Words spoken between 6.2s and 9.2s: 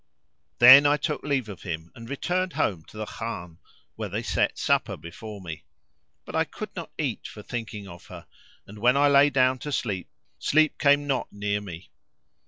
but I could not eat for thinking of her and when I